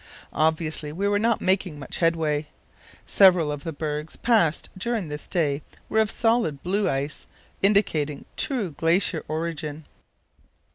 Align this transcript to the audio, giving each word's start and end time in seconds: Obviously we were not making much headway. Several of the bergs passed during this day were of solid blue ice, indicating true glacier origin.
Obviously 0.33 0.91
we 0.91 1.07
were 1.07 1.19
not 1.19 1.41
making 1.41 1.77
much 1.77 1.99
headway. 1.99 2.47
Several 3.05 3.51
of 3.51 3.63
the 3.63 3.71
bergs 3.71 4.15
passed 4.15 4.67
during 4.75 5.09
this 5.09 5.27
day 5.27 5.61
were 5.89 5.99
of 5.99 6.09
solid 6.09 6.63
blue 6.63 6.89
ice, 6.89 7.27
indicating 7.61 8.25
true 8.35 8.71
glacier 8.71 9.23
origin. 9.27 9.85